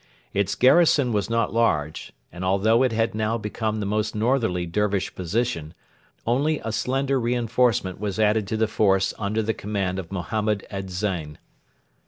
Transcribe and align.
Its 0.33 0.55
garrison 0.55 1.13
was 1.13 1.29
not 1.29 1.53
large, 1.53 2.11
and 2.31 2.43
although 2.43 2.81
it 2.81 2.91
had 2.91 3.13
now 3.13 3.37
become 3.37 3.79
the 3.79 3.85
most 3.85 4.15
northerly 4.15 4.65
Dervish 4.65 5.13
position, 5.13 5.75
only 6.25 6.59
a 6.63 6.71
slender 6.71 7.19
reinforcement 7.19 7.99
was 7.99 8.17
added 8.19 8.47
to 8.47 8.57
the 8.57 8.67
force 8.67 9.13
under 9.19 9.43
the 9.43 9.53
command 9.53 9.99
of 9.99 10.11
Mohammed 10.11 10.65
ez 10.71 10.85
Zein. 10.85 11.35